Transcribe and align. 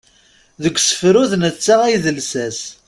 Deg 0.63 0.75
usefru 0.77 1.23
d 1.31 1.33
netta 1.37 1.75
ay 1.83 1.95
d 2.03 2.05
lsas. 2.17 2.59